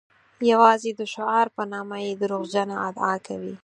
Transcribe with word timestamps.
یوازې 0.51 0.91
د 0.99 1.01
شعار 1.13 1.47
په 1.55 1.63
نامه 1.73 1.97
یې 2.05 2.11
دروغجنه 2.21 2.75
ادعا 2.87 3.15
کوي. 3.27 3.53